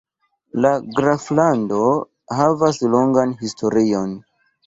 [0.65, 0.69] La
[0.99, 1.83] graflando
[2.39, 4.17] havas longan historion.